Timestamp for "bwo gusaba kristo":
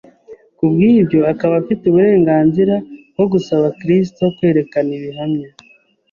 3.13-4.23